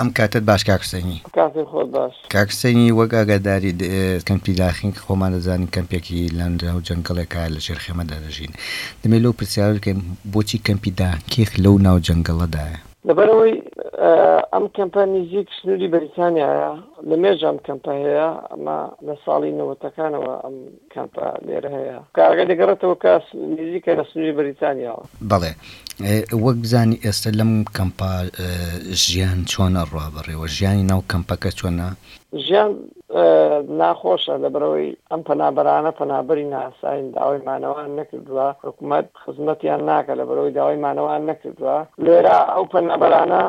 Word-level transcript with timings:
ئەم 0.00 0.08
کاتت 0.18 0.42
باش 0.50 0.64
کاکسنی 0.68 1.16
کاکسنی 2.32 2.90
وەک 2.98 3.12
ئاگاداری 3.14 3.72
کەمپی 4.28 4.52
داخین 4.58 4.90
خۆمان 4.92 5.30
دەزانین 5.36 5.70
کەمپێکی 5.76 6.22
لەندرا 6.38 6.72
و 6.76 6.84
جنگڵێکە 6.88 7.42
لە 7.54 7.60
شێرخێمەدا 7.66 8.16
دەژین 8.24 8.52
دەمێت 9.02 9.22
لەو 9.24 9.36
پرسیار 9.38 9.72
بکەین 9.76 10.00
بۆچی 10.32 10.62
کەمپیدا 10.68 11.10
کێخ 11.32 11.50
لەو 11.64 11.76
ناو 11.86 11.98
جنگڵەدایە 12.06 12.78
لەبەرەوەی 13.08 13.54
ئەم 14.52 14.64
کەمپە 14.76 15.02
نزیک 15.16 15.48
سنووری 15.58 15.88
بەریتانیاە 15.94 16.66
لە 17.08 17.16
مێژام 17.22 17.56
کەمپە 17.66 17.90
هەیە 18.02 18.28
ئەمە 18.50 18.78
لە 19.06 19.14
ساڵی 19.24 19.56
نەوەتەکانەوە 19.58 20.34
ئەم 20.44 20.56
کەمپە 20.94 21.26
لێرە 21.46 21.70
هەیە 21.76 21.98
کارگە 22.18 22.44
دەگەڕێتەوە 22.50 22.96
کاس 23.04 23.24
نزیکە 23.58 23.92
لە 23.98 24.04
سنووری 24.10 24.36
بەریتانیاەوە 24.38 25.04
بەڵێ 25.30 25.52
وەک 26.44 26.56
بزانی 26.64 27.02
ئێستا 27.04 27.30
لەم 27.40 27.52
کەمپا 27.76 28.12
ژیان 29.04 29.38
چۆنە 29.50 29.82
ڕوا 29.90 30.06
بڕێەوە 30.14 30.46
ژیانی 30.56 30.86
ناو 30.90 31.00
کەمپەکە 31.12 31.50
چۆنە 31.58 31.88
ژیان 32.46 32.70
ناخۆشە 33.80 34.34
لە 34.44 34.48
برەوەی 34.54 34.88
ئەم 35.10 35.20
پەنابەرانە 35.28 35.90
پەنابەری 36.00 36.46
ناساین 36.54 37.06
داوای 37.16 37.38
مانەوان 37.48 37.88
نەکردووە 37.98 38.46
حکوومەت 38.66 39.06
خزمەتیان 39.22 39.80
ناکە 39.90 40.14
لە 40.20 40.24
برەوەی 40.28 40.54
داوای 40.58 40.82
مانەوان 40.86 41.22
نەکردووە 41.30 41.76
لێرە 42.04 42.36
ئەو 42.54 42.64
پەنەبەرانە 42.74 43.42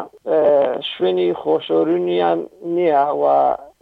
شوێنی 0.91 1.29
خۆشۆرونیان 1.41 2.39
نییە 2.75 3.05
و 3.21 3.25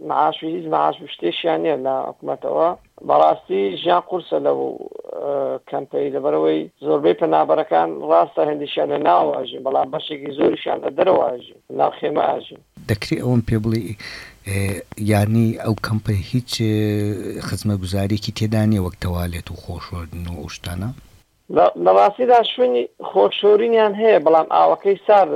معاشوی 0.10 0.56
هیچ 0.56 0.66
معاش 0.74 0.98
شتێکیان 1.14 1.60
نیە 1.66 1.78
لە 1.86 1.94
حکوومەتەوە 2.08 2.68
بەڕاستی 3.08 3.62
ژیان 3.82 4.04
قورسە 4.10 4.38
لە 4.46 4.52
کەمپەی 5.70 6.14
لەبەرەوەی 6.16 6.60
زۆربەی 6.86 7.20
پەنابەرەکان 7.22 7.90
ڕاستە 8.12 8.42
هەندیشیان 8.50 8.88
لە 8.94 8.98
ناواژین 9.10 9.64
بەڵام 9.66 9.88
بەشێکی 9.94 10.32
زۆریشان 10.38 10.78
لە 10.86 10.90
دەرەواژین 10.98 11.60
ناوخێمە 11.80 12.24
ئاژین 12.30 12.62
دەکری 12.90 13.20
ئەوم 13.22 13.42
پێ 13.48 13.58
بڵێ 13.64 13.82
ینی 15.12 15.48
ئەو 15.64 15.76
کەمپە 15.88 16.14
هیچ 16.32 16.52
خزمە 17.48 17.76
گوزارێکی 17.84 18.32
تێدانی 18.38 18.84
وەک 18.86 18.96
تەوالێت 19.04 19.48
و 19.52 19.56
خۆشوردن 19.64 20.26
و 20.42 20.50
شتانە 20.56 20.90
لەڕاستیدا 21.86 22.40
شوێنی 22.54 22.84
خۆشۆرینیان 23.10 23.94
هەیە 24.02 24.20
بەڵام 24.26 24.48
ئاوەکەی 24.56 24.98
سار 25.08 25.28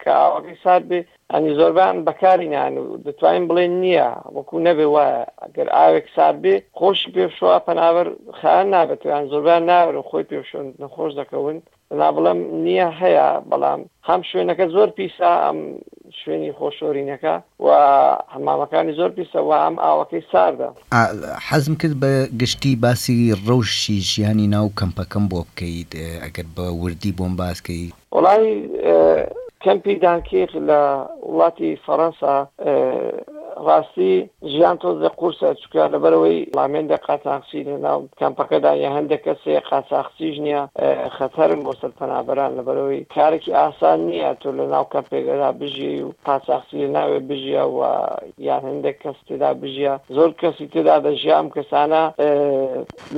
کە 0.00 0.10
ئاوەکەی 0.22 0.58
سار 0.64 0.82
بێ 0.90 1.00
ئەنی 1.32 1.52
زۆربان 1.58 1.96
بەکارینیان 2.08 2.74
و 2.82 2.86
دەتوانین 3.06 3.44
بڵێن 3.50 3.72
نییە 3.84 4.08
وەکو 4.36 4.56
نەبێ 4.66 4.86
وایە 4.94 5.20
ئەگەر 5.42 5.68
ئاوێک 5.76 6.06
سار 6.16 6.34
بێ 6.42 6.54
خۆش 6.78 7.00
پێشوا 7.14 7.54
پەناوەر 7.66 8.08
خان 8.38 8.66
نابێتیان 8.74 9.24
زۆربان 9.32 9.62
ناور 9.70 9.94
و 9.96 10.02
خۆی 10.10 10.28
پێشۆن 10.30 10.66
نەخۆش 10.82 11.12
دەکەون 11.20 11.56
نا 12.02 12.08
بڵم 12.14 12.38
نییە 12.64 12.88
هەیە 13.00 13.28
بەڵام 13.50 13.80
هەم 14.08 14.20
شوێنەکە 14.30 14.66
زۆر 14.74 14.88
پیسا 14.98 15.32
ئەم 15.44 15.58
شوێنی 16.22 16.52
خۆشۆرینەکە 16.58 17.34
و 17.60 17.66
هەمامەکانی 18.34 18.96
زۆر 18.98 19.10
پیسە 19.16 19.36
و 19.42 19.52
ئەم 19.62 19.74
ئاوەکەی 19.84 20.22
ساردا 20.32 20.70
حەزم 21.48 21.74
کرد 21.80 21.92
بە 22.02 22.12
گشتی 22.40 22.76
باسی 22.84 23.34
ڕەوشی 23.46 23.98
ژیانی 24.10 24.46
ناو 24.54 24.68
کەمپەکەم 24.80 25.24
بۆ 25.32 25.40
بکەیت 25.46 25.90
ئەگەر 26.24 26.46
بە 26.56 26.64
وردی 26.82 27.12
بۆم 27.18 27.32
باسکەیت 27.42 27.94
وڵی 28.14 28.48
کەمپی 29.64 29.94
دانکێخ 30.04 30.50
لە 30.68 30.80
وڵاتی 31.32 31.70
فەەنسا 31.84 32.36
ڕاستی 33.68 34.08
ژیان 34.52 34.76
تۆزە 34.82 35.08
قورسە 35.20 35.48
چکە 35.62 35.84
لەبەرەوەی 35.94 36.40
لاامێندە 36.56 36.96
قاتاقسی 37.06 37.60
لەناو 37.68 38.00
کەمپەکەدا 38.20 38.72
یە 38.84 38.90
هەندێک 38.96 39.20
کەسێ 39.26 39.54
قاساقسیش 39.70 40.36
نییە 40.44 40.62
خەتەرم 41.16 41.60
بۆ 41.66 41.72
سەر 41.80 41.92
پەنابەران 42.00 42.50
لەبەرەوەی 42.58 43.00
کارێکی 43.14 43.52
ئاسان 43.60 43.98
نییە 44.08 44.30
تۆ 44.40 44.48
لە 44.58 44.64
ناو 44.74 44.84
کەمپێگەدا 44.94 45.48
بژی 45.60 46.02
و 46.02 46.08
قاساقسی 46.26 46.78
لە 46.84 46.88
ناوێ 46.96 47.18
بژیە 47.28 47.64
و 47.76 47.80
یان 48.48 48.62
هەندێک 48.68 48.96
کەس 49.02 49.18
تێدا 49.28 49.50
بژیە 49.62 49.94
زۆر 50.16 50.30
کەسی 50.40 50.66
تێدا 50.72 50.96
دەژیام 51.06 51.46
کەسانە 51.56 52.02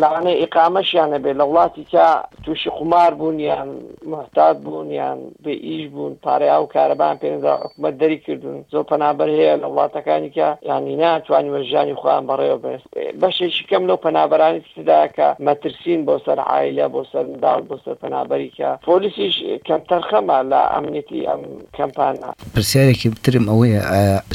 لاانەی 0.01 0.41
ئقامەشیانە 0.45 1.19
بێ 1.25 1.33
لە 1.41 1.45
وڵاتی 1.51 1.85
تا 1.93 2.07
تووشی 2.45 2.71
قمار 2.79 3.15
بوون 3.19 3.39
یان 3.41 3.69
محتات 4.13 4.57
بوون 4.65 4.91
یان 4.91 5.19
بە 5.45 5.53
ئیش 5.67 5.85
بوون 5.93 6.13
پارەیا 6.25 6.57
و 6.63 6.67
کارەبان 6.75 7.15
پێدا 7.23 7.53
حکومە 7.65 7.91
دەری 8.01 8.19
کردوون 8.25 8.65
زۆر 8.73 8.85
پەنابەر 8.91 9.29
هەیە 9.39 9.55
لە 9.63 9.67
وڵاتەکانی 9.71 10.32
کە 10.37 10.49
ینی 10.71 10.97
ناتوانانی 11.01 11.51
وەژانی 11.55 11.95
خۆیان 12.03 12.25
بەڕێوە 12.31 12.59
بست 12.65 12.89
بەشێکی 13.23 13.65
کەم 13.71 13.83
لەو 13.89 13.99
پەنابەرانی 14.07 14.61
تداکە 14.77 15.29
مەترسین 15.47 16.01
بۆ 16.09 16.15
سەر 16.25 16.39
عیلە 16.55 16.87
بۆ 16.95 17.03
سەرداڵ 17.13 17.59
بۆ 17.71 17.77
سەر 17.85 17.95
پەنابەری 18.03 18.51
کە 18.59 18.69
پۆلیسیش 18.89 19.35
کەم 19.67 19.81
تەرخەمە 19.91 20.39
لە 20.53 20.61
ئەمنیتی 20.75 21.21
ئەم 21.31 21.43
کەمپانە 21.77 22.29
پرسیارێکی 22.55 23.09
بترم 23.17 23.47
ئەوەیە 23.51 23.81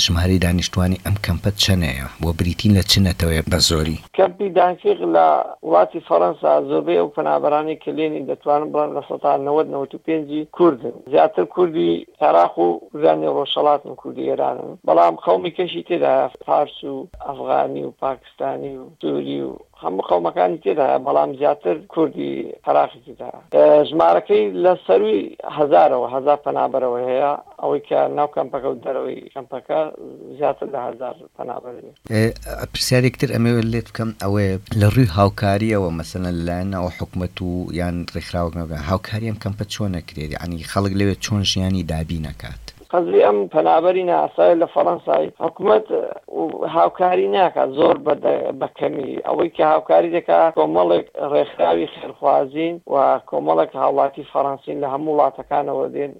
ژماری 0.06 0.40
دانیشتوانی 0.46 0.98
ئەم 1.06 1.16
کەمپەت 1.26 1.56
چەنەیە 1.64 2.08
بۆ 2.24 2.30
بریتین 2.40 2.72
لە 2.78 2.84
چنەتەوەیە 2.92 3.42
بە 3.52 3.58
زۆری 3.70 3.98
کەمپی 4.18 4.50
دانفیق 4.60 5.00
لە 5.16 5.28
وڵاتی 5.66 6.00
فەەنسا 6.08 6.52
زۆربەی 6.70 7.00
ئەو 7.00 7.10
پەنابەرانی 7.18 7.76
کلێنی 7.84 8.26
دەتوانن 8.30 8.68
بڵان 8.74 8.90
لە 8.98 9.02
1995 9.02 10.48
کوردن 10.58 10.94
زیاتر 11.12 11.44
کوردی 11.56 12.06
تاراخ 12.20 12.58
و 12.58 12.68
زانانی 12.94 13.34
ڕۆژەڵاتن 13.38 13.94
کوردی 14.02 14.26
ئێرانن 14.30 14.70
بەڵام 14.88 15.16
خەڵمی 15.24 15.52
کەشی 15.58 15.84
تێدا 15.88 16.18
پارس 16.46 16.84
و 16.84 17.08
ئەفغانی 17.26 17.84
و 17.84 17.92
پاکستانی 17.92 18.76
و 18.78 18.86
دووری 19.00 19.42
و 19.42 19.56
هەموو 19.84 20.04
قەومەکانی 20.10 20.58
تێدا 20.66 20.88
بەڵام 21.08 21.32
زیاتر 21.40 21.76
کوردی 21.94 22.34
عراقی 22.68 23.02
تێدا 23.08 23.30
ژمارەکەی 23.90 24.44
لە 24.64 24.74
سەروی 24.88 25.20
هزارەوە 25.58 26.08
هزار 26.16 26.40
پەنابەرەوە 26.46 27.00
هەیە 27.10 27.34
ئەوەی 27.62 27.82
کە 27.90 28.00
ناو 28.18 28.28
کەمپەکە 28.36 28.68
و 28.72 28.82
دەرەوەی 28.86 29.20
کەمپەکە 29.36 29.80
زیاتر 30.40 30.68
لە 30.76 30.80
هزار 30.88 31.16
پەنابەر 31.38 31.74
پرسیارێکتر 32.74 33.30
ئەمێ 33.36 33.52
لێت 33.72 33.88
بکەم 33.92 34.10
ئەوێ 34.24 34.48
لە 34.82 34.88
ڕووی 34.96 35.12
هاوکاریەوە 35.20 35.92
مەسەنە 36.00 36.30
لەلایەن 36.38 36.72
ئەوە 36.78 36.92
حکومت 37.00 37.36
و 37.42 37.50
یان 37.80 37.96
ڕێکخراوەکەگە 38.16 38.78
هاوکاریم 38.90 39.38
کەمپە 39.44 39.64
چۆن 39.74 39.92
نەکرێت 39.98 40.30
ینی 40.36 40.64
خەڵک 40.72 40.94
لەوێت 41.00 41.20
چۆن 41.26 41.42
ژیانی 41.52 41.84
دابی 41.92 42.20
نکات 42.28 42.67
قەزی 42.92 43.22
ئەم 43.28 43.38
پەنابەری 43.54 44.04
ناسای 44.04 44.56
لە 44.62 44.68
فەەنسای 44.76 45.28
حکوومەت 45.46 45.88
هاوکاری 46.78 47.28
ناکات 47.28 47.70
زۆر 47.80 47.96
بەکەمی 48.62 49.10
ئەوەی 49.28 49.50
کە 49.58 49.64
هاوکاری 49.74 50.12
دەکات 50.18 50.54
کۆمەڵێک 50.60 51.06
ڕێکخراوی 51.34 51.88
خێرخوازین 51.94 52.76
و 52.94 52.96
کۆمەڵێک 53.32 53.72
هاوڵاتی 53.84 54.24
فەەنسین 54.34 54.78
لە 54.84 54.88
هەموو 54.94 55.14
وڵاتەکانەوە 55.18 55.86
دێن 55.96 56.14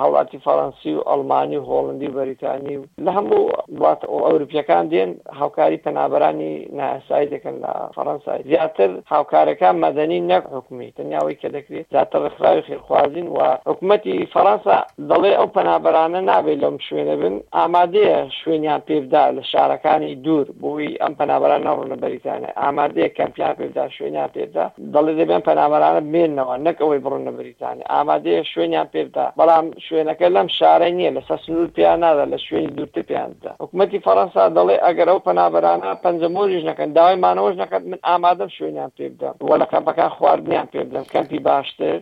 هاوڵاتی 0.00 0.38
فەەنسی 0.46 0.92
و 0.98 1.06
ئەلمانی 1.10 1.56
و 1.60 1.64
هۆڵندی 1.70 2.08
و 2.10 2.14
بەریتانی 2.18 2.76
و 2.80 2.84
لە 3.06 3.10
هەموو 3.16 3.42
وڵات 3.74 4.00
ئەوروپیەکان 4.26 4.84
دێن 4.92 5.10
هاوکاری 5.40 5.78
پەنابەرانی 5.86 6.52
ناسایی 6.78 7.30
دەکەن 7.32 7.56
لە 7.64 7.72
فەەنسای 7.96 8.40
زیاتر 8.50 8.90
هاوکارەکان 9.12 9.74
مەدەنی 9.84 10.18
نەک 10.30 10.44
حکومی 10.54 10.90
تەنیاوەی 10.96 11.36
کە 11.42 11.48
دەکرێت 11.56 11.86
زیاتر 11.92 12.18
ڕێکخراوی 12.24 12.66
خێرخوازین 12.68 13.28
و 13.36 13.38
حکوومەتی 13.68 14.16
فەەنسا 14.34 14.78
دەڵێ 15.10 15.32
ئەو 15.38 15.48
پەنابەران 15.56 16.09
ئەوانە 16.10 16.32
نابێت 16.32 16.58
لەم 16.64 16.76
شوێنە 16.86 17.14
بن 17.22 17.34
ئامادەیە 17.56 18.18
شوێنیان 18.40 18.80
پێدا 18.88 19.24
لە 19.36 19.42
شارەکانی 19.52 20.14
دوور 20.24 20.46
بۆی 20.60 20.98
ئەم 21.02 21.12
پەنابەران 21.20 21.62
نەڕونە 21.68 21.96
بەریتانە 22.02 22.50
ئامادەیە 22.62 23.08
کەمپیان 23.18 23.54
پێدا 23.60 23.84
شوێنیان 23.96 24.30
پێدا 24.36 24.64
دەڵێ 24.94 25.12
دەبێن 25.20 25.42
پەنابەرانە 25.48 26.02
بێنەوە 26.12 26.54
نەک 26.66 26.76
ئەوەی 26.82 26.98
بڕونە 27.04 27.30
بریتانیا 27.40 27.84
ئامادەیە 27.92 28.42
شوێنیان 28.52 28.88
پێدا 28.94 29.26
بەڵام 29.38 29.66
شوێنەکە 29.86 30.26
لەم 30.36 30.48
شارەی 30.58 30.92
نییە 30.98 31.10
لە 31.16 31.22
سە 31.28 31.36
سنوور 31.44 31.68
پیان 31.76 31.98
نادا 32.04 32.24
لە 32.32 32.38
شوێنی 32.46 32.70
دوورتە 32.76 33.02
پیاندا 33.10 33.50
حکوومەتتی 33.62 34.00
فەەنسا 34.06 34.42
دەڵێ 34.58 34.76
ئەگەر 34.86 35.08
ئەو 35.10 35.20
پەنابەرانە 35.28 35.90
پەنجەمۆریش 36.04 36.62
نەکەن 36.70 36.90
داوای 36.96 37.16
مانەوەش 37.24 37.56
نەکەن 37.62 37.82
من 37.90 37.98
ئامادەم 38.08 38.50
شوێنیان 38.56 38.90
پێ 38.96 39.06
بدەم 39.12 39.34
وە 39.48 39.56
لە 39.62 39.66
کەمپەکان 39.72 40.10
خواردنیان 40.16 40.66
پێ 40.72 40.80
بدەم 40.88 41.06
کەمپی 41.14 41.40
باشتر 41.48 41.96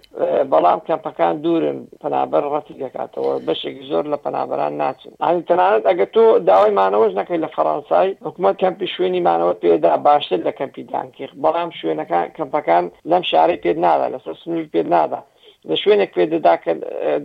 بەڵام 0.52 0.80
کەمپەکان 0.88 1.34
دوورن 1.44 1.78
پەنابەر 2.02 2.42
ڕەتی 2.54 2.74
دەکاتەوە 2.82 3.32
بەشێک 3.48 3.76
زۆر 3.90 3.97
زۆر 3.98 4.06
لە 4.14 4.18
پەنابەران 4.24 4.72
ناچن 4.82 5.12
ئانی 5.26 5.44
تەنانەت 5.50 5.84
ئەگە 5.90 6.06
تۆ 6.16 6.24
داوای 6.48 6.74
مانەوەش 6.80 7.12
نەکەی 7.20 7.40
لە 7.44 7.48
فەڕەنسای 7.56 8.08
حکوومەت 8.26 8.56
کەمپی 8.62 8.88
شوێنی 8.94 9.22
مانەوە 9.28 9.54
پێدا 9.64 9.92
باشتر 10.06 10.40
لە 10.48 10.52
کەمپی 10.58 10.82
دانکیخ 10.92 11.30
بەڵام 11.42 11.70
شوێنەکان 11.80 12.24
کەمپەکان 12.38 12.84
لەم 13.10 13.22
شاری 13.30 13.56
پێ 13.64 13.72
نادا 13.84 14.06
لەسەر 14.14 14.34
سنوور 14.42 14.66
پێ 14.74 14.82
نادا 14.94 15.20
لە 15.68 15.76
شوێنێک 15.82 16.10
پێدەدا 16.16 16.54
کە 16.64 16.72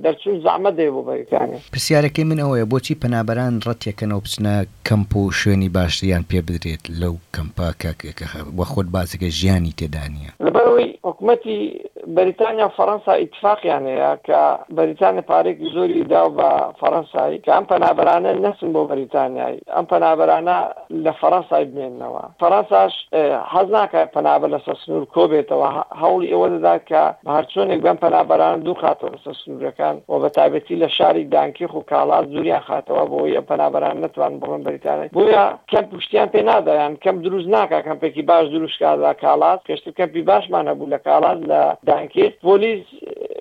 دەرچوو 0.04 0.42
زعمە 0.46 0.72
دێ 0.78 0.88
بۆ 0.94 1.02
بەریتانە 1.08 1.58
پرسیارەکەی 1.74 2.24
من 2.30 2.40
ئەوەیە 2.44 2.66
بۆچی 2.72 3.00
پەنابەران 3.04 3.54
ڕەتەکەنەوە 3.68 4.22
بچنە 4.26 4.56
کەمپ 4.88 5.12
و 5.18 5.32
شوێنی 5.40 5.70
باشتریان 5.78 6.24
پێ 6.30 6.40
بدرێت 6.48 6.84
لەو 7.02 7.16
کەمپاکە 7.36 7.92
وە 8.60 8.66
خۆت 8.72 8.88
بازەکە 8.96 9.28
ژیانی 9.40 9.74
تێدانە 9.80 10.30
لەبەرەوەی 10.46 10.90
حکوومەتی 11.08 11.60
بەریتانیا 12.08 12.70
فەەنسا 12.78 13.14
ئیتفاقیان 13.22 13.86
هەیە 13.88 14.12
کە 14.28 14.40
بەریتانیا 14.78 15.22
پارێکی 15.32 15.70
زۆری 15.74 16.04
دا 16.14 16.24
بە 16.38 16.50
فەەنسایی 16.82 17.40
کە 17.46 17.52
ئەم 17.58 17.66
پەنابرانە 17.72 18.32
نەسم 18.46 18.70
بۆ 18.76 18.82
بەریتانیایی 18.92 19.62
ئەم 19.76 19.86
پەنابرانە 19.92 20.58
لە 21.06 21.14
فەەنسای 21.22 21.66
بێننەوە 21.76 22.24
فەەنساش 22.42 22.94
حەز 23.54 23.68
ناکە 23.78 24.02
پەنابە 24.16 24.48
لە 24.54 24.60
سەسنوور 24.68 25.04
کۆبێتەوە 25.16 25.70
هەوڵی 26.02 26.28
ئەوە 26.34 26.48
دەدا 26.56 26.76
کە 26.90 27.04
هەرچۆنێک 27.36 27.80
بەم 27.86 27.98
پەنابران 28.04 28.56
دوو 28.66 28.76
خاتەوە 28.84 29.18
سە 29.26 29.32
سنوورەکان 29.42 29.96
و 30.10 30.14
بە 30.24 30.30
تابەتی 30.38 30.76
لە 30.82 30.88
شاری 30.98 31.24
دانکیخ 31.36 31.72
و 31.76 31.82
کاڵات 31.92 32.26
زوریان 32.34 32.64
خاتەوە 32.70 33.04
بۆ 33.12 33.20
ئە 33.36 33.42
پەنابران 33.50 33.96
نتوان 34.04 34.34
بڕۆن 34.42 34.62
بەریتانیا 34.66 35.10
بۆیە 35.16 35.46
کەم 35.72 35.86
پشتیان 35.94 36.30
پێ 36.34 36.42
نادایان 36.50 36.94
کەم 37.04 37.16
دروست 37.26 37.48
ناکە 37.56 37.80
کەمپێکی 37.88 38.24
باش 38.30 38.46
دروستکدا 38.56 39.14
کاڵات 39.24 39.60
پێشتر 39.68 39.92
کەمپی 40.00 40.22
باشمان 40.30 40.66
هەبوو 40.68 40.90
لە 40.94 41.00
کاڵات 41.08 41.40
لە 41.50 41.62
tanque, 41.94 42.36
polis 42.42 42.86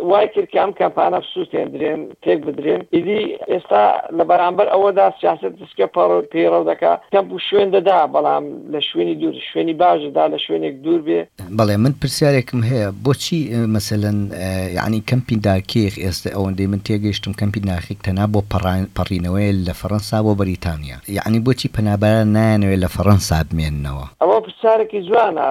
وای 0.02 0.28
کرد 0.34 0.50
کام 0.50 0.70
کەمپانە 0.80 1.20
سووتێندرێن 1.32 2.00
تێک 2.22 2.38
بدرێن 2.46 2.82
ئیدی 2.94 3.22
ئێستا 3.50 3.82
لە 4.18 4.24
بەرامبەر 4.30 4.66
ئەوەدا 4.74 5.06
سیاست 5.20 5.52
دسکە 5.62 5.86
پێڕەو 5.94 6.64
دەکا 6.70 6.92
کەم 7.12 7.26
و 7.34 7.38
شوێن 7.50 7.70
دەدا 7.74 7.98
بەڵام 8.14 8.44
لە 8.72 8.80
شوێنی 8.88 9.14
دوور 9.20 9.34
شوێنی 9.52 9.74
باشدا 9.80 10.24
لە 10.34 10.38
شوێنێک 10.44 10.74
دوور 10.84 11.00
بێ 11.06 11.20
بەڵێ 11.58 11.76
من 11.84 11.92
پرسیارێکم 12.02 12.60
هەیە 12.70 12.88
بۆچی 13.04 13.40
مثلەن 13.76 14.18
یعنی 14.78 14.98
کەمپی 15.10 15.36
داکێخ 15.46 15.94
ئێستا 16.04 16.30
ئەوەندەی 16.36 16.66
من 16.72 16.80
تێگەیشتم 16.88 17.32
کەمپی 17.40 17.60
ناخیک 17.70 17.98
تەنا 18.06 18.24
بۆ 18.32 18.40
پەڕینەوەی 18.98 19.50
لە 19.66 19.72
فەرەنسا 19.80 20.18
بۆ 20.26 20.32
بەریتانیا 20.40 20.98
یعنی 21.18 21.38
بۆچی 21.46 21.68
پەنابەر 21.76 22.16
نانوێت 22.36 22.80
لە 22.84 22.88
فەرەنسا 22.94 23.38
بمێننەوە 23.50 24.06
ئەوە 24.22 24.38
پرسیارێکی 24.44 25.00
جوانە 25.08 25.48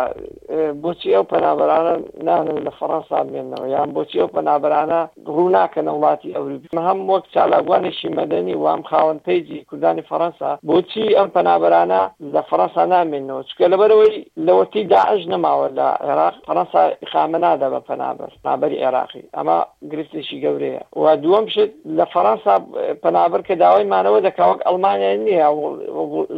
بۆچی 0.83 1.09
ئەو 1.15 1.23
پەنابەرانە 1.33 1.95
نانوێت 2.27 2.61
لە 2.67 2.71
فەرەنسا 2.79 3.19
بمێنەوە 3.27 3.65
یان 3.75 3.89
بۆچی 3.95 4.19
ئەو 4.21 4.29
بەنابرانە 4.41 4.99
ڕوو 5.35 5.49
ناکەنە 5.55 5.91
وڵاتی 5.93 6.33
ئەوروپی 6.35 6.77
هەم 6.87 6.99
وەک 7.11 7.23
چالاگوانێکی 7.33 8.09
مەدەنی 8.19 8.55
وام 8.63 8.81
خاوەن 8.89 9.19
پیجی 9.25 9.65
کوردانی 9.69 10.03
فەەنسا 10.09 10.49
بۆچی 10.69 11.15
ئەم 11.17 11.29
پەنابرانە 11.37 12.01
لە 12.33 12.41
فەەنسا 12.49 12.83
نامێنەوە 12.93 13.43
چکە 13.49 13.65
لەبەرەوەی 13.73 14.15
لەوەتی 14.47 14.83
داعش 14.93 15.21
نەماوە 15.33 15.67
لە 15.77 15.87
عێراق 16.07 16.35
فەەنسا 16.47 16.81
خامەنادا 17.11 17.67
بە 17.73 17.79
پەنابەر 17.89 18.31
نابەری 18.45 18.81
عێراقی 18.83 19.23
ئەمە 19.37 19.57
گرفتێکی 19.91 20.37
گەورەیە 20.43 20.81
و 21.01 21.05
دووەم 21.23 21.45
شت 21.53 21.71
لە 21.97 22.05
فەەنسا 22.13 22.55
پەنابەر 23.03 23.41
کە 23.47 23.53
داوای 23.63 23.85
مانەوە 23.93 24.19
دەکاوەک 24.27 24.59
ئەلمانیا 24.67 25.11
نییە 25.27 25.49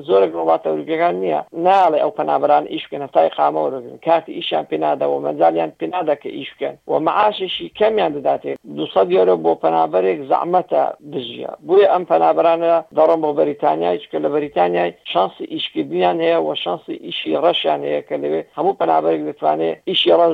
زۆرە 0.08 0.28
وڵاتە 0.42 0.68
ئەوروپیەکان 0.70 1.16
نییە 1.24 1.42
ناڵێ 1.66 2.00
ئەو 2.04 2.12
پەنابران 2.20 2.66
ئیشکەنە 2.74 3.08
تای 3.14 3.30
خامەوەگرن 3.38 3.98
کاتی 4.08 4.34
ئیشان 4.38 4.64
پێنادەوە 4.72 5.18
مەجاالیان 5.26 5.72
پێنادەکە 5.80 6.30
ئیشکەن 6.40 6.76
و 6.90 6.94
معاششی 7.08 7.68
کەم 7.78 7.93
ئەمیان 7.94 8.14
دەداتێت 8.18 8.58
200 8.66 9.12
یۆرە 9.18 9.36
بۆ 9.44 9.54
پەنابەرێک 9.64 10.20
زەعمەتە 10.30 10.84
بژە 11.12 11.52
بووە 11.68 11.86
ئەم 11.94 12.04
پەنابرانە 12.10 12.74
دەڕم 12.98 13.20
بۆ 13.24 13.30
بەریتانیای 13.40 14.00
چکە 14.04 14.18
لە 14.26 14.30
بەریتانیای 14.36 14.94
شانسی 15.14 15.44
ئیشکردنیان 15.54 16.18
هەیە 16.26 16.40
و 16.46 16.56
شانسی 16.64 16.94
ئیشی 17.06 17.36
ڕەشیان 17.44 17.82
هەیە 17.88 18.02
کە 18.08 18.16
لەوێ 18.24 18.42
هەموو 18.58 18.78
پەنابەرێک 18.82 19.22
دەتوانێت 19.30 19.78
ئیشی 19.90 20.12
ڕەش 20.20 20.34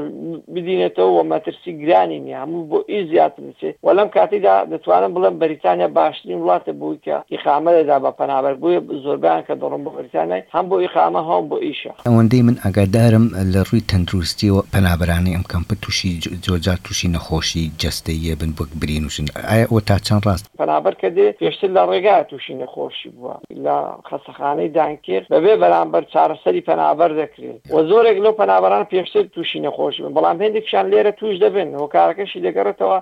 بدینێتەوە 0.55 1.11
و 1.15 1.27
مەترسی 1.31 1.71
گرانی 1.81 2.19
نیە 2.25 2.37
هەموو 2.43 2.63
بۆ 2.71 2.79
ئی 2.89 3.01
زیاتر 3.11 3.41
بچێت 3.47 3.75
وەلم 3.87 4.09
کاتیدا 4.15 4.55
دەتوانم 4.73 5.11
بڵم 5.15 5.35
بەریتانیا 5.43 5.87
باشترین 5.97 6.39
وڵاتە 6.43 6.71
بووی 6.79 6.99
کە 7.05 7.15
ئیخامەدا 7.33 7.97
بە 8.03 8.11
پەنابەر 8.19 8.55
بووە 8.61 8.79
زۆربیان 9.03 9.41
کە 9.47 9.53
دەڕم 9.61 9.81
بۆ 9.85 9.89
بەریتانای 9.97 10.43
هەم 10.55 10.65
بۆ 10.71 10.75
ئیخامە 10.83 11.21
هەم 11.29 11.43
بۆ 11.51 11.57
ئیشە 11.65 11.91
ئەوەندەی 12.07 12.43
من 12.47 12.55
ئەگادارم 12.63 13.25
لە 13.53 13.61
ڕووی 13.67 13.85
تەندروستیەوە 13.89 14.61
پەنابرانی 14.73 15.35
ئەم 15.35 15.45
کەمپە 15.51 15.73
تووشی 15.81 16.11
جۆجار 16.45 16.77
تووشی 16.85 17.09
نەخۆش 17.15 17.48
تووشی 17.53 17.71
جستەیە 17.79 18.35
بن 18.41 18.51
بۆک 18.57 18.69
برینوشن 18.81 19.25
ئایا 19.49 19.65
ئەو 19.71 19.79
تا 19.87 19.97
چەند 20.07 20.23
ڕاست 20.25 20.45
بەرابەر 20.59 20.93
کە 21.01 21.09
دێ 21.17 21.25
پێشتر 21.41 21.69
لە 21.77 21.81
ڕێگا 21.89 22.23
تووشی 22.29 22.53
نەخۆشی 22.61 23.09
بووە 23.15 23.35
لە 23.65 23.75
خەسەخانەی 24.09 24.69
دانکرد 24.77 25.25
بەبێ 25.33 25.53
بەرامبەر 25.63 26.03
چارەسەری 26.13 26.61
پەنابەر 26.69 27.11
دەکرێت 27.21 27.61
و 27.73 27.77
زۆرێک 27.89 28.17
لەو 28.23 28.33
پەنابەران 28.41 28.83
پێشتر 28.93 29.23
تووشی 29.35 29.59
نەخۆشی 29.65 30.01
بن 30.03 30.13
بەڵام 30.17 30.41
هێندێکشان 30.43 30.85
لێرە 30.91 31.11
توش 31.19 31.35
دەبن 31.43 31.69
هۆکارەکەشی 31.81 32.39
دەگەڕێتەوە 32.47 32.97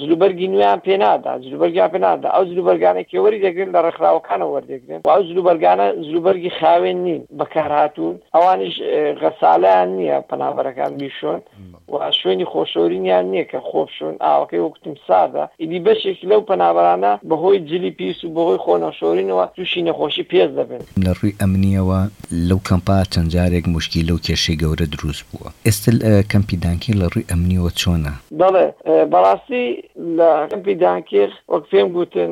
زلوبەرگی 0.00 0.48
نویان 0.52 0.80
پێنادا 0.86 1.32
زلوبەرگیان 1.44 1.90
پێنادا 1.94 2.28
ئەو 2.34 2.44
زلوبەرگانێکی 2.50 3.18
وەری 3.24 3.40
دەگرن 3.46 3.70
لە 3.74 3.80
ڕێکخراوەکانە 3.86 4.46
وەردەگرن 4.52 5.00
و 5.04 5.08
ئەو 5.14 5.22
زلوبەرگانە 5.28 5.86
زلوبەرگی 6.06 6.52
خاوێن 6.60 6.98
نین 7.06 7.20
بەکارهاتون 7.40 8.14
ئەوانش 8.34 8.74
غەسالیان 9.22 9.88
نییە 9.98 10.16
پەنابەرەکان 10.30 10.92
بیشۆن 11.00 11.40
و 11.92 12.10
شوێنی 12.20 12.46
خۆشۆرینیان 12.54 13.24
نییە 13.32 13.46
کە 13.52 13.58
خۆ 13.70 13.82
شوێن 13.98 14.16
ئاوەکەی 14.26 14.60
وەکتتم 14.66 14.94
سادا 15.06 15.44
ئیدی 15.60 15.80
بەشێکی 15.84 16.26
لەو 16.30 16.40
پەنابرانە 16.48 17.14
بەهۆی 17.30 17.58
جلی 17.70 17.90
پیس 17.98 18.18
و 18.24 18.28
بەهۆی 18.34 18.62
خۆنەشۆرینەوە 18.64 19.44
تووشی 19.56 19.82
نەخۆشی 19.88 20.24
پێز 20.32 20.50
دەبن 20.58 20.80
لە 21.04 21.12
ڕووی 21.18 21.34
ئەمنیەوە 21.40 22.00
لەو 22.48 22.60
کەمپا 22.68 22.98
چەند 23.12 23.28
جارێک 23.34 23.64
مشکی 23.76 24.02
لەو 24.08 24.18
کێشەی 24.26 24.56
گەورە 24.62 24.86
دروست 24.94 25.22
بووە 25.30 25.48
ئێستا 25.66 25.90
کەمپی 26.32 26.56
دانکی 26.64 26.92
لە 27.00 27.06
ڕووی 27.12 27.28
ئەمنیەوە 27.30 27.70
چۆنە 27.80 28.14
بەڵێ 28.40 28.66
بەڕاستی 29.12 29.64
لە 30.18 30.30
کەمپی 30.52 30.74
دانکێر 30.84 31.30
وەک 31.52 31.64
پێم 31.70 31.88
گوتن 31.96 32.30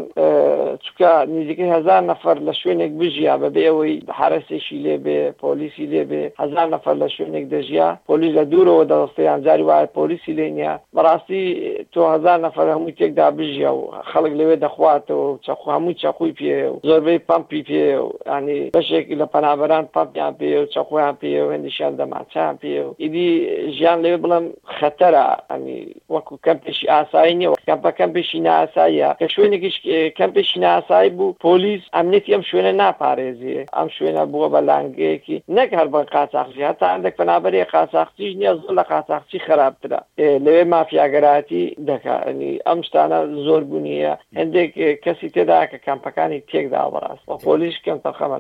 چکە 0.84 1.10
نزیکە 1.34 1.64
هزار 1.76 2.00
نەفەر 2.12 2.37
لە 2.46 2.52
شوێنێک 2.60 2.93
بژیا 3.00 3.34
بەبێ 3.43 3.62
ئەوەی 3.69 3.94
حرسێکی 4.19 4.76
لێبێ 4.84 5.20
پۆلیسی 5.43 5.87
لێبێ 5.93 6.22
هزار 6.43 6.66
نەفەر 6.75 6.94
لە 7.02 7.08
شوێنێک 7.14 7.44
دەژیا 7.55 7.88
پۆلیس 8.08 8.32
لە 8.38 8.44
دوورەوە 8.52 8.84
دەڵستیان 8.90 9.40
جاری 9.46 9.64
وایە 9.69 9.88
پۆلیسی 9.99 10.32
لێنیا 10.38 10.72
بەڕاستی 10.96 11.48
تۆهزار 11.93 12.39
نەفر 12.47 12.67
هەمووی 12.73 12.95
تێکدا 13.00 13.29
بژیا 13.39 13.73
و 13.77 13.83
خەڵک 14.11 14.33
لەوێ 14.41 14.56
دەخواتەوە 14.65 15.29
چەخ 15.47 15.61
هەموو 15.75 15.99
چەخوی 16.03 16.33
پێ 16.39 16.55
و 16.73 16.77
زۆربەی 16.89 17.25
پمپی 17.29 17.61
پێ 17.69 17.85
و 18.06 18.09
ینی 18.35 18.61
بەشێکی 18.77 19.15
لە 19.23 19.27
پەنابەران 19.35 19.85
پمپیان 19.97 20.33
پێ 20.41 20.50
و 20.62 20.71
چەخۆیان 20.75 21.15
پێ 21.21 21.39
و 21.43 21.50
هێندیشیان 21.55 21.93
دەماچیان 22.00 22.55
پێ 22.62 22.73
و 22.87 22.91
ئیدی 23.03 23.29
ژیان 23.77 23.99
لێ 24.05 24.11
بڵم 24.23 24.45
خەتەرە 24.77 25.27
ئەنی 25.50 25.81
وەکو 26.16 26.38
کەمپێکی 26.46 26.87
ئاسایی 26.94 27.34
نیە 27.40 27.50
کەمپەکەم 27.69 28.10
بشی 28.16 28.40
ناساییە 28.49 29.10
کە 29.20 29.26
شوێنێکیش 29.34 29.76
کەم 30.19 30.31
پێشی 30.37 30.58
ناسایی 30.64 31.10
بوو 31.16 31.37
پۆلیس 31.44 31.82
ئەمنێتی 31.96 32.32
ئەم 32.34 32.43
شوێنە 32.50 32.72
ناپارێزیێ 32.82 33.62
ئەم 33.76 33.88
شوێنە 33.96 34.22
بووە 34.32 34.49
بە 34.55 34.60
لانگەیەکی 34.69 35.37
نەک 35.56 35.70
هەر 35.78 35.88
بە 35.93 36.00
قاچاقزی 36.14 36.66
هەتا 36.69 36.87
هەندێک 36.94 37.14
بەنابەرێ 37.20 37.64
قاچاقچیش 37.75 38.32
نییە 38.40 38.52
زۆر 38.60 38.72
لە 38.78 38.84
قاچاقچی 38.93 39.38
خراپترا 39.46 40.00
لەوێ 40.44 40.64
مافیاگەراتی 40.75 41.64
دەکانی 41.90 42.52
ئەم 42.69 42.81
شتانە 42.88 43.19
زۆر 43.46 43.62
بوونیە 43.70 44.12
هەندێک 44.38 44.70
کەسی 45.05 45.28
تێدا 45.34 45.60
کە 45.70 45.78
کەمپەکانی 45.87 46.40
تێکدا 46.50 46.84
بەڕاست 46.93 47.25
بە 47.31 47.37
پۆلیش 47.44 47.76
کەم 47.84 47.99
تەخەمە 48.05 48.38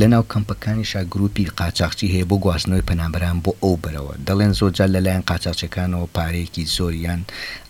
لەناو 0.00 0.24
کەمپەکانی 0.34 0.84
شا 0.92 1.02
گروپی 1.14 1.44
قاچاقچی 1.60 2.06
هەیە 2.14 2.26
بۆ 2.30 2.36
گواستنەوەی 2.44 2.86
پەنامبران 2.90 3.36
بۆ 3.44 3.52
ئەو 3.64 3.74
بەرەوە 3.84 4.14
دەڵێن 4.28 4.52
زۆرجار 4.60 4.88
لەلایەن 4.94 5.24
قاچاقچەکانەوە 5.30 6.06
پارەیەکی 6.16 6.64
زۆری 6.76 6.99
یان 7.04 7.20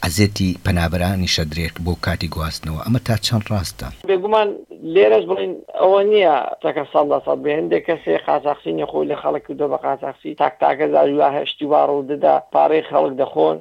ئەزێتی 0.04 0.50
پەنابرانیشە 0.66 1.44
درێک 1.52 1.74
بۆ 1.84 1.92
کاتی 2.04 2.28
گواستنەوە 2.34 2.80
ئەمە 2.84 3.00
تا 3.06 3.14
چەند 3.26 3.44
ڕاستە 3.52 3.88
بێگومان 4.08 4.48
لێرەش 4.94 5.24
بڵین 5.30 5.52
ئەوە 5.80 6.00
نییە 6.12 6.36
تەکە 6.62 6.84
ساڵدا 6.92 7.18
ساڵ 7.26 7.38
بێندێک 7.44 7.82
کەسێ 7.88 8.12
قازاقسینی 8.26 8.86
خۆی 8.90 9.06
لە 9.10 9.16
خەڵک 9.22 9.44
دۆ 9.60 9.66
بە 9.72 9.78
قازاقسی 9.86 10.32
تاکتاکە 10.42 10.86
زاژوا 10.94 11.28
هەشتی 11.38 11.64
واڕڵ 11.72 12.00
دەدا 12.10 12.34
پارەی 12.54 12.86
خەڵک 12.90 13.12
دەخۆن 13.22 13.56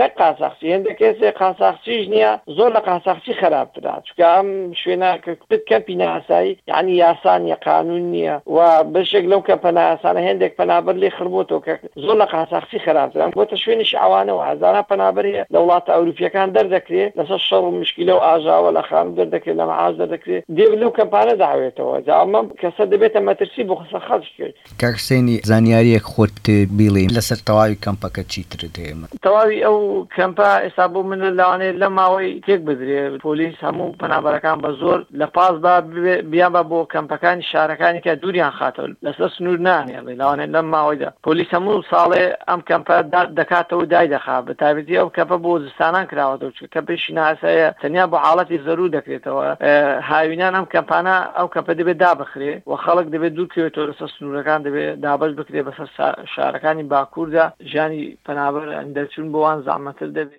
نە 0.00 0.06
قاسەخسی 0.20 0.68
هەندە 0.74 0.92
کەسێ 1.00 1.28
قاسەخسیش 1.40 2.04
نییە 2.12 2.32
زۆر 2.56 2.70
لە 2.76 2.80
قاسەخسی 2.88 3.34
خراپترا 3.40 3.94
چکە 4.06 4.26
ئەم 4.34 4.48
شوێنە 4.80 5.08
بت 5.50 5.62
کەپی 5.70 5.94
ناسایی 6.02 6.54
یعنی 6.70 6.92
یاسان 7.04 7.42
یە 7.52 7.56
قانون 7.68 8.02
نییە 8.14 8.36
و 8.54 8.58
بشێک 8.94 9.24
لەو 9.32 9.40
کە 9.48 9.56
پەناسانە 9.66 10.20
هەندێک 10.28 10.52
پەنابەر 10.60 10.94
لێ 11.02 11.10
خرببووەوە 11.16 11.60
کە 11.66 11.74
زۆر 12.06 12.16
لە 12.22 12.26
قاسەخسی 12.34 12.78
خراپتران 12.86 13.30
بۆتە 13.38 13.56
شوێنش 13.64 13.90
ئەوانەوە 14.02 14.44
هزارە 14.50 14.82
پەنابەر 14.90 15.26
لە 15.54 15.58
وڵاتە 15.64 15.90
ئەوروپیەکان 15.96 16.48
دەردەکرێت 16.56 17.12
لەسەر 17.18 17.40
شەڕ 17.48 17.64
مشکیلە 17.80 18.14
و 18.16 18.20
ئاژاوە 18.26 18.70
لە 18.76 18.82
خام 18.88 19.08
دەردەکرێت 19.18 19.56
لە 19.60 19.64
مەعاز 19.70 19.94
دەردەکرێت 20.00 20.42
دێب 20.56 20.72
لەو 20.82 20.90
کەمپانە 20.98 21.34
داوێتەوە 21.42 21.96
جامە 22.06 22.40
کەسە 22.62 22.82
دەبێتە 22.92 23.20
مەترسی 23.28 23.62
بۆ 23.68 23.74
خسە 23.82 24.00
خەڵش 24.08 24.30
کرد 24.38 24.54
کاکسێنی 24.82 25.36
زانیاریەک 25.50 26.04
خۆت 26.12 26.36
بیڵێ 26.78 27.04
لەسەر 27.16 27.38
تەواوی 27.48 27.78
کەمپەکە 27.84 28.22
چیتر 28.32 28.60
دێمە 28.76 29.08
تەواوی 29.24 29.62
ئەو 29.64 29.81
و 29.82 30.06
کەمپا 30.16 30.48
ئێستا 30.64 30.86
بۆ 30.92 31.00
منە 31.10 31.30
لەوانێ 31.40 31.70
لە 31.82 31.88
ماوەی 31.98 32.32
تێک 32.46 32.60
بدرێت 32.68 33.12
پۆلیس 33.26 33.56
هەموو 33.66 33.96
پەنابەرەکان 34.00 34.58
بە 34.64 34.70
زۆر 34.82 34.98
لە 35.20 35.26
پاسدا 35.36 35.74
بیان 36.32 36.52
بە 36.56 36.62
بۆ 36.70 36.80
کەمپەکانی 36.94 37.46
شارەکانی 37.50 38.00
کە 38.04 38.10
دووریان 38.22 38.52
خاتەوە 38.58 38.90
لەسەر 39.06 39.28
سنوور 39.36 39.60
نانێ 39.68 39.98
لەوانێت 40.20 40.50
لەم 40.54 40.66
ماوەیدا 40.74 41.10
پۆلیس 41.26 41.50
هەموو 41.56 41.76
ساڵێ 41.92 42.24
ئەم 42.48 42.60
کەمپە 42.70 42.94
دەکاتەوە 43.38 43.84
دای 43.92 44.08
دەخا 44.14 44.36
بە 44.46 44.52
تابێتی 44.62 44.98
ئەو 45.00 45.08
کەپە 45.16 45.36
بۆ 45.44 45.52
زستانان 45.64 46.04
کراوەەوە 46.10 46.52
چکە 46.58 46.80
پێشی 46.88 47.12
ناسەیە 47.18 47.68
تەنیا 47.82 48.06
بۆ 48.12 48.16
حالڵەتی 48.24 48.58
زەرو 48.66 48.86
دەکرێتەوە 48.96 49.44
هاوینان 50.10 50.52
ئەم 50.58 50.66
کەمپانە 50.74 51.16
ئەو 51.38 51.48
کەپە 51.54 51.72
دەبێت 51.80 51.98
دابخرێ 52.04 52.52
و 52.70 52.72
خەڵک 52.84 53.06
دەبێت 53.14 53.32
دوورکەوێتەوە 53.36 53.86
لەسەر 53.90 54.08
سنوورەکان 54.16 54.60
دەبێت 54.66 54.94
دابش 55.04 55.32
بکرێ 55.38 55.60
بەسەر 55.68 55.88
شارەکانی 56.34 56.84
باکووردا 56.92 57.44
ژانی 57.72 58.04
پەنابەر 58.26 58.64
ئەندەرچون 58.78 59.26
بۆوان 59.34 59.58
زە 59.66 59.71
sammetsutdannet. 59.72 60.32